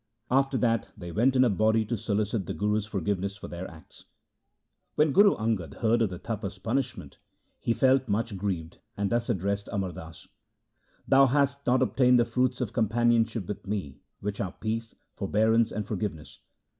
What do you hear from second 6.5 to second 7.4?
punish ment,